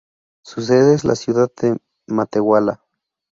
[0.43, 2.81] Su sede es la ciudad de Matehuala.